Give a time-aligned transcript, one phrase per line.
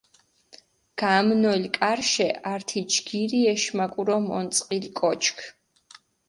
[1.01, 5.37] გამნოლ კარიშე ართი ჯგირი ეშმაკურო მონწყილ კოჩქ.